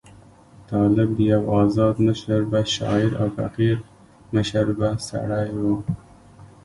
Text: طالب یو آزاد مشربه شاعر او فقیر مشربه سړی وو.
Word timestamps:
طالب 0.67 1.19
یو 1.19 1.49
آزاد 1.51 2.01
مشربه 2.01 2.63
شاعر 2.73 3.11
او 3.23 3.27
فقیر 3.37 3.77
مشربه 4.35 4.89
سړی 5.07 5.49
وو. 5.59 5.75